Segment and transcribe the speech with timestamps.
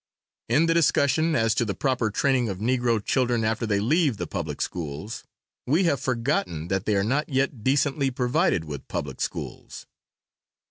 [0.49, 4.25] In the discussion as to the proper training of Negro children after they leave the
[4.25, 5.25] public schools,
[5.67, 9.85] we have forgotten that they are not yet decently provided with public schools.